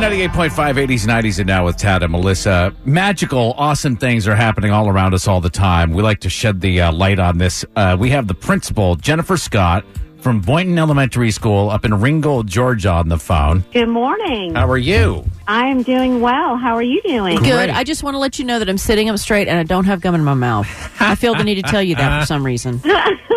B98.5, 0.00 0.86
80s, 0.86 1.06
90s, 1.06 1.38
and 1.40 1.46
now 1.46 1.66
with 1.66 1.76
Tad 1.76 2.02
and 2.02 2.10
Melissa. 2.10 2.74
Magical, 2.86 3.52
awesome 3.58 3.96
things 3.98 4.26
are 4.26 4.34
happening 4.34 4.70
all 4.70 4.88
around 4.88 5.12
us 5.12 5.28
all 5.28 5.42
the 5.42 5.50
time. 5.50 5.92
We 5.92 6.02
like 6.02 6.20
to 6.20 6.30
shed 6.30 6.62
the 6.62 6.80
uh, 6.80 6.92
light 6.92 7.18
on 7.18 7.36
this. 7.36 7.66
Uh, 7.76 7.98
we 8.00 8.08
have 8.08 8.26
the 8.26 8.32
principal, 8.32 8.96
Jennifer 8.96 9.36
Scott, 9.36 9.84
from 10.16 10.40
Boynton 10.40 10.78
Elementary 10.78 11.30
School 11.30 11.68
up 11.68 11.84
in 11.84 11.92
Ringgold, 11.92 12.46
Georgia, 12.46 12.88
on 12.88 13.10
the 13.10 13.18
phone. 13.18 13.62
Good 13.74 13.90
morning. 13.90 14.54
How 14.54 14.70
are 14.70 14.78
you? 14.78 15.22
I 15.46 15.66
am 15.66 15.82
doing 15.82 16.22
well. 16.22 16.56
How 16.56 16.76
are 16.76 16.82
you 16.82 17.02
doing? 17.02 17.36
Great. 17.36 17.50
Good. 17.50 17.68
I 17.68 17.84
just 17.84 18.02
want 18.02 18.14
to 18.14 18.18
let 18.18 18.38
you 18.38 18.46
know 18.46 18.58
that 18.58 18.70
I'm 18.70 18.78
sitting 18.78 19.10
up 19.10 19.18
straight 19.18 19.48
and 19.48 19.58
I 19.58 19.64
don't 19.64 19.84
have 19.84 20.00
gum 20.00 20.14
in 20.14 20.24
my 20.24 20.32
mouth. 20.32 20.66
I 20.98 21.14
feel 21.14 21.34
the 21.34 21.44
need 21.44 21.56
to 21.56 21.62
tell 21.62 21.82
you 21.82 21.96
that 21.96 22.20
for 22.20 22.26
some 22.34 22.46
reason. 22.46 22.80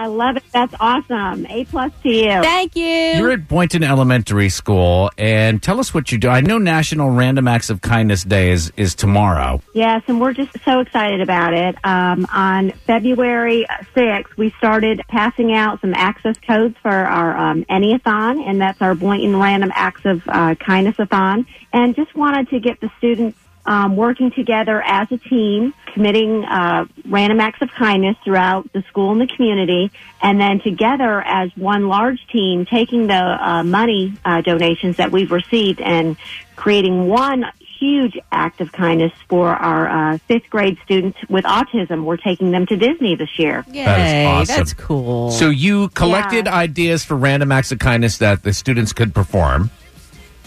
I 0.00 0.06
love 0.06 0.38
it. 0.38 0.44
That's 0.50 0.72
awesome. 0.80 1.44
A 1.50 1.66
plus 1.66 1.92
to 2.04 2.08
you. 2.08 2.40
Thank 2.40 2.74
you. 2.74 2.82
You're 2.82 3.32
at 3.32 3.46
Boynton 3.46 3.84
Elementary 3.84 4.48
School, 4.48 5.10
and 5.18 5.62
tell 5.62 5.78
us 5.78 5.92
what 5.92 6.10
you 6.10 6.16
do. 6.16 6.30
I 6.30 6.40
know 6.40 6.56
National 6.56 7.10
Random 7.10 7.46
Acts 7.46 7.68
of 7.68 7.82
Kindness 7.82 8.24
Day 8.24 8.50
is, 8.50 8.72
is 8.78 8.94
tomorrow. 8.94 9.60
Yes, 9.74 10.02
and 10.06 10.18
we're 10.18 10.32
just 10.32 10.56
so 10.64 10.80
excited 10.80 11.20
about 11.20 11.52
it. 11.52 11.76
Um, 11.84 12.26
on 12.32 12.70
February 12.86 13.66
6th, 13.94 14.38
we 14.38 14.54
started 14.56 15.02
passing 15.08 15.52
out 15.52 15.82
some 15.82 15.92
access 15.92 16.38
codes 16.38 16.76
for 16.80 16.88
our 16.88 17.36
um, 17.36 17.66
Anyathon, 17.66 18.42
and 18.48 18.58
that's 18.58 18.80
our 18.80 18.94
Boynton 18.94 19.36
Random 19.36 19.70
Acts 19.74 20.06
of 20.06 20.22
uh, 20.28 20.54
Kindness-a-thon, 20.54 21.46
and 21.74 21.94
just 21.94 22.14
wanted 22.14 22.48
to 22.48 22.58
get 22.58 22.80
the 22.80 22.90
students 22.96 23.38
um, 23.66 23.96
working 23.96 24.30
together 24.30 24.82
as 24.84 25.10
a 25.12 25.18
team, 25.18 25.74
committing 25.94 26.44
uh, 26.44 26.86
random 27.06 27.40
acts 27.40 27.60
of 27.62 27.70
kindness 27.70 28.16
throughout 28.24 28.72
the 28.72 28.82
school 28.88 29.12
and 29.12 29.20
the 29.20 29.26
community, 29.26 29.90
and 30.22 30.40
then 30.40 30.60
together 30.60 31.20
as 31.22 31.50
one 31.56 31.88
large 31.88 32.18
team, 32.32 32.66
taking 32.66 33.06
the 33.06 33.14
uh, 33.14 33.62
money 33.62 34.14
uh, 34.24 34.40
donations 34.40 34.96
that 34.96 35.12
we've 35.12 35.30
received 35.30 35.80
and 35.80 36.16
creating 36.56 37.06
one 37.08 37.44
huge 37.78 38.18
act 38.30 38.60
of 38.60 38.70
kindness 38.72 39.10
for 39.26 39.48
our 39.48 40.12
uh, 40.12 40.18
fifth 40.28 40.50
grade 40.50 40.76
students 40.84 41.16
with 41.30 41.44
autism. 41.46 42.04
We're 42.04 42.18
taking 42.18 42.50
them 42.50 42.66
to 42.66 42.76
Disney 42.76 43.14
this 43.14 43.38
year. 43.38 43.64
Yay, 43.72 43.84
That 43.86 44.00
is 44.00 44.26
awesome. 44.50 44.56
that's 44.60 44.72
cool. 44.74 45.30
So 45.30 45.48
you 45.48 45.88
collected 45.90 46.44
Yeah. 46.44 46.54
ideas 46.56 47.04
for 47.04 47.16
random 47.16 47.50
acts 47.52 47.72
of 47.72 47.78
kindness 47.78 48.18
that 48.18 48.42
the 48.42 48.52
students 48.52 48.92
could 48.92 49.14
perform. 49.14 49.70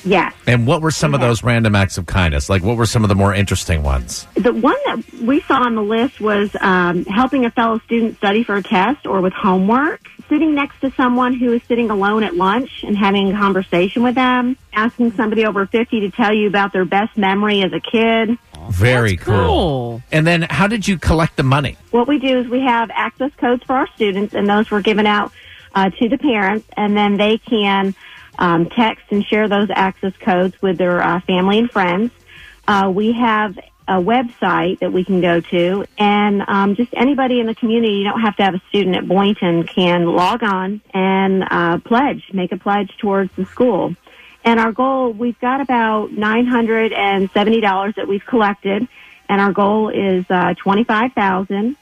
Yes. 0.05 0.33
And 0.47 0.67
what 0.67 0.81
were 0.81 0.91
some 0.91 1.13
of 1.13 1.21
those 1.21 1.43
random 1.43 1.75
acts 1.75 1.97
of 1.97 2.05
kindness? 2.05 2.49
Like, 2.49 2.63
what 2.63 2.77
were 2.77 2.85
some 2.85 3.03
of 3.03 3.09
the 3.09 3.15
more 3.15 3.33
interesting 3.33 3.83
ones? 3.83 4.27
The 4.35 4.53
one 4.53 4.75
that 4.85 5.03
we 5.21 5.41
saw 5.41 5.63
on 5.63 5.75
the 5.75 5.81
list 5.81 6.19
was 6.19 6.55
um, 6.59 7.05
helping 7.05 7.45
a 7.45 7.51
fellow 7.51 7.79
student 7.79 8.17
study 8.17 8.43
for 8.43 8.55
a 8.55 8.63
test 8.63 9.05
or 9.05 9.21
with 9.21 9.33
homework, 9.33 10.01
sitting 10.29 10.55
next 10.55 10.81
to 10.81 10.91
someone 10.91 11.33
who 11.33 11.53
is 11.53 11.61
sitting 11.67 11.89
alone 11.89 12.23
at 12.23 12.35
lunch 12.35 12.83
and 12.83 12.97
having 12.97 13.33
a 13.33 13.37
conversation 13.37 14.03
with 14.03 14.15
them, 14.15 14.57
asking 14.73 15.13
somebody 15.13 15.45
over 15.45 15.65
50 15.65 16.01
to 16.01 16.11
tell 16.11 16.33
you 16.33 16.47
about 16.47 16.73
their 16.73 16.85
best 16.85 17.17
memory 17.17 17.61
as 17.61 17.71
a 17.71 17.79
kid. 17.79 18.37
Very 18.69 19.15
That's 19.15 19.25
cool. 19.27 20.01
And 20.11 20.25
then, 20.25 20.43
how 20.43 20.67
did 20.67 20.87
you 20.87 20.97
collect 20.97 21.35
the 21.35 21.43
money? 21.43 21.77
What 21.91 22.07
we 22.07 22.19
do 22.19 22.39
is 22.39 22.47
we 22.47 22.61
have 22.61 22.89
access 22.93 23.31
codes 23.37 23.63
for 23.63 23.73
our 23.73 23.87
students, 23.95 24.33
and 24.33 24.47
those 24.47 24.71
were 24.71 24.81
given 24.81 25.05
out 25.05 25.31
uh, 25.75 25.89
to 25.89 26.09
the 26.09 26.17
parents, 26.17 26.67
and 26.77 26.95
then 26.95 27.17
they 27.17 27.37
can 27.37 27.95
um, 28.37 28.69
text 28.69 29.05
and 29.11 29.25
share 29.25 29.47
those 29.47 29.69
access 29.73 30.13
codes 30.17 30.61
with 30.61 30.77
their 30.77 31.01
uh, 31.01 31.19
family 31.21 31.59
and 31.59 31.71
friends. 31.71 32.11
Uh, 32.67 32.91
we 32.93 33.13
have 33.13 33.57
a 33.87 33.99
website 33.99 34.79
that 34.79 34.93
we 34.93 35.03
can 35.03 35.19
go 35.19 35.41
to, 35.41 35.85
and 35.97 36.41
um, 36.47 36.75
just 36.75 36.93
anybody 36.93 37.39
in 37.39 37.47
the 37.47 37.55
community, 37.55 37.95
you 37.95 38.05
don't 38.05 38.21
have 38.21 38.35
to 38.37 38.43
have 38.43 38.55
a 38.55 38.61
student 38.69 38.95
at 38.95 39.07
Boynton, 39.07 39.63
can 39.63 40.05
log 40.05 40.41
on 40.41 40.81
and 40.93 41.43
uh, 41.49 41.77
pledge, 41.79 42.23
make 42.31 42.53
a 42.53 42.57
pledge 42.57 42.95
towards 42.97 43.33
the 43.35 43.45
school. 43.45 43.95
And 44.45 44.59
our 44.59 44.71
goal, 44.71 45.11
we've 45.11 45.39
got 45.39 45.61
about 45.61 46.11
$970 46.11 47.95
that 47.95 48.07
we've 48.07 48.25
collected, 48.25 48.87
and 49.27 49.41
our 49.41 49.51
goal 49.51 49.89
is 49.89 50.25
uh, 50.29 50.53
25000 50.63 51.75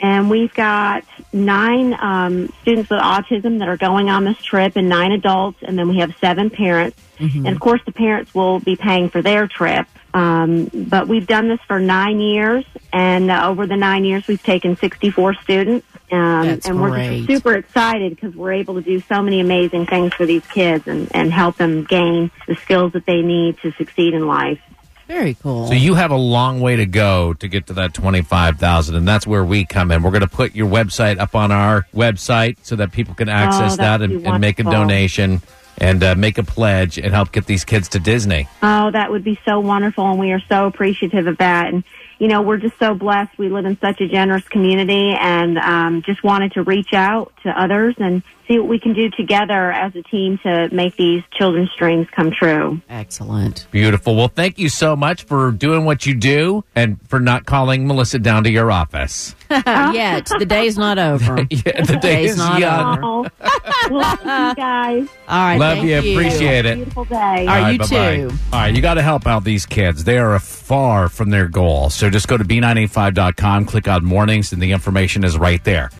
and 0.00 0.30
we've 0.30 0.52
got 0.54 1.04
nine 1.32 1.94
um, 2.00 2.52
students 2.62 2.90
with 2.90 3.00
autism 3.00 3.58
that 3.58 3.68
are 3.68 3.76
going 3.76 4.08
on 4.08 4.24
this 4.24 4.40
trip 4.42 4.76
and 4.76 4.88
nine 4.88 5.12
adults 5.12 5.58
and 5.62 5.78
then 5.78 5.88
we 5.88 5.98
have 5.98 6.14
seven 6.20 6.50
parents. 6.50 7.00
And 7.18 7.48
of 7.48 7.60
course 7.60 7.80
the 7.84 7.92
parents 7.92 8.34
will 8.34 8.60
be 8.60 8.76
paying 8.76 9.08
for 9.10 9.22
their 9.22 9.48
trip. 9.48 9.86
Um, 10.14 10.70
but 10.72 11.08
we've 11.08 11.26
done 11.26 11.48
this 11.48 11.60
for 11.66 11.78
nine 11.80 12.20
years 12.20 12.64
and 12.92 13.30
uh, 13.30 13.48
over 13.48 13.66
the 13.66 13.76
nine 13.76 14.04
years 14.04 14.26
we've 14.26 14.42
taken 14.42 14.76
64 14.76 15.34
students. 15.34 15.86
Um, 16.10 16.46
That's 16.46 16.66
and 16.66 16.80
we're 16.80 16.90
great. 16.90 17.26
just 17.26 17.28
super 17.28 17.54
excited 17.54 18.14
because 18.14 18.34
we're 18.34 18.52
able 18.52 18.74
to 18.74 18.82
do 18.82 19.00
so 19.00 19.20
many 19.20 19.40
amazing 19.40 19.86
things 19.86 20.14
for 20.14 20.24
these 20.24 20.46
kids 20.46 20.86
and, 20.86 21.14
and 21.14 21.32
help 21.32 21.56
them 21.56 21.84
gain 21.84 22.30
the 22.46 22.54
skills 22.54 22.92
that 22.92 23.04
they 23.04 23.20
need 23.20 23.58
to 23.58 23.72
succeed 23.72 24.14
in 24.14 24.26
life 24.26 24.60
Very 25.08 25.34
cool. 25.42 25.66
So 25.66 25.72
you 25.72 25.94
have 25.94 26.10
a 26.10 26.16
long 26.16 26.60
way 26.60 26.76
to 26.76 26.86
go 26.86 27.32
to 27.34 27.48
get 27.48 27.66
to 27.68 27.72
that 27.72 27.94
twenty-five 27.94 28.58
thousand, 28.58 28.94
and 28.94 29.08
that's 29.08 29.26
where 29.26 29.44
we 29.44 29.64
come 29.64 29.90
in. 29.90 30.02
We're 30.02 30.10
going 30.10 30.20
to 30.20 30.28
put 30.28 30.54
your 30.54 30.68
website 30.68 31.18
up 31.18 31.34
on 31.34 31.50
our 31.50 31.86
website 31.94 32.58
so 32.62 32.76
that 32.76 32.92
people 32.92 33.14
can 33.14 33.28
access 33.30 33.72
Oh, 33.72 33.76
that 33.76 33.98
that 33.98 34.02
and, 34.02 34.26
and 34.26 34.40
make 34.40 34.58
a 34.60 34.64
donation 34.64 35.40
and 35.78 36.02
uh, 36.02 36.14
make 36.14 36.38
a 36.38 36.42
pledge 36.42 36.98
and 36.98 37.14
help 37.14 37.32
get 37.32 37.46
these 37.46 37.64
kids 37.64 37.88
to 37.90 37.98
Disney. 37.98 38.48
Oh, 38.62 38.90
that 38.90 39.10
would 39.10 39.24
be 39.24 39.38
so 39.46 39.60
wonderful, 39.60 40.10
and 40.10 40.20
we 40.20 40.32
are 40.32 40.42
so 40.48 40.66
appreciative 40.66 41.26
of 41.26 41.38
that. 41.38 41.72
And 41.72 41.84
you 42.18 42.28
know, 42.28 42.42
we're 42.42 42.58
just 42.58 42.78
so 42.78 42.94
blessed. 42.94 43.38
We 43.38 43.48
live 43.48 43.64
in 43.64 43.78
such 43.80 44.00
a 44.00 44.08
generous 44.08 44.46
community, 44.48 45.14
and 45.18 45.56
um, 45.56 46.02
just 46.02 46.22
wanted 46.22 46.52
to 46.52 46.62
reach 46.62 46.92
out 46.92 47.32
to 47.44 47.50
others 47.50 47.94
and 47.98 48.22
see 48.48 48.58
what 48.58 48.68
we 48.68 48.80
can 48.80 48.94
do 48.94 49.10
together 49.10 49.70
as 49.70 49.94
a 49.94 50.02
team 50.02 50.38
to 50.42 50.68
make 50.72 50.96
these 50.96 51.22
children's 51.32 51.70
dreams 51.78 52.06
come 52.14 52.30
true. 52.30 52.80
Excellent. 52.88 53.66
Beautiful. 53.70 54.16
Well, 54.16 54.28
thank 54.28 54.58
you 54.58 54.68
so 54.68 54.96
much 54.96 55.24
for 55.24 55.52
doing 55.52 55.84
what 55.84 56.06
you 56.06 56.14
do 56.14 56.64
and 56.74 56.98
for 57.08 57.20
not 57.20 57.44
calling 57.46 57.86
Melissa 57.86 58.18
down 58.18 58.44
to 58.44 58.50
your 58.50 58.72
office. 58.72 59.34
Yet 59.50 60.30
the 60.38 60.46
day's 60.46 60.76
not 60.78 60.98
over. 60.98 61.46
Yeah, 61.58 61.82
the 61.84 61.96
day 62.00 62.24
is 62.24 62.36
not 62.36 62.60
young. 62.60 63.02
over. 63.02 63.30
Oh, 63.40 63.88
love 63.90 64.20
you 64.20 64.54
guys. 64.54 65.08
All 65.28 65.38
right. 65.38 65.58
Love 65.58 65.78
thank 65.78 66.04
you. 66.04 66.12
Appreciate 66.12 66.66
it. 66.66 66.76
Beautiful 66.76 67.04
day. 67.04 67.16
All 67.16 67.46
right, 67.46 67.62
All 67.64 67.72
you 67.72 67.78
bye-bye. 67.78 68.16
too. 68.16 68.30
All 68.52 68.60
right, 68.60 68.74
you 68.74 68.80
got 68.82 68.94
to 68.94 69.02
help 69.02 69.26
out 69.26 69.44
these 69.44 69.66
kids. 69.66 70.04
They 70.04 70.18
are 70.18 70.38
far 70.38 71.08
from 71.08 71.30
their 71.30 71.48
goal. 71.48 71.90
So 71.90 72.10
just 72.10 72.28
go 72.28 72.36
to 72.36 72.44
B985.com, 72.44 73.64
click 73.66 73.88
on 73.88 74.04
mornings, 74.04 74.52
and 74.52 74.62
the 74.62 74.72
information 74.72 75.24
is 75.24 75.36
right 75.36 75.62
there. 75.64 75.90